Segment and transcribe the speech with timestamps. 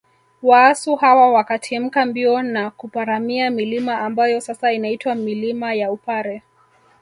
[0.41, 6.43] Waasu hawa wakatimka mbio na kuparamia milima ambayo sasa inaitwa milima ya Upare